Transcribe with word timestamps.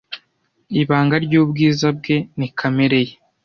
Ibanga 0.81 1.15
ryubwiza 1.25 1.87
bwe 1.97 2.15
ni 2.37 2.47
kamere 2.57 2.99
ye. 3.07 3.13